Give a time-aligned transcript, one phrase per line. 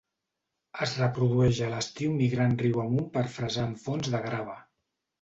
[0.85, 4.61] Es reprodueix a l'estiu migrant riu amunt per fresar en fons de grava.